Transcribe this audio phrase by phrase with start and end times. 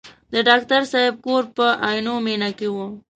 [0.33, 2.77] د ډاکټر صاحب کور په عینومېنه کې و.